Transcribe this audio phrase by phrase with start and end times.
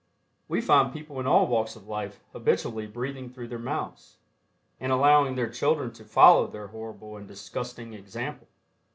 [0.47, 4.17] We find people in all walks of life habitually breathing through their mouths,
[4.79, 8.47] and allowing their children to follow their horrible and disgusting example.